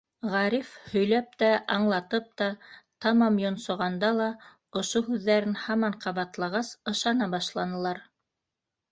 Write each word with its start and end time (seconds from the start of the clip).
Ғариф 0.33 0.69
һөйләп 0.91 1.33
тә, 1.41 1.49
аңлатып 1.73 2.31
та 2.41 2.45
тамам 3.05 3.35
йонсоғанда 3.43 4.09
ла 4.19 4.29
ошо 4.81 5.01
һүҙҙәрен 5.09 5.53
һаман 5.65 5.97
ҡабатлағас, 6.07 6.71
ышана 6.93 7.29
башланылар. 7.35 8.01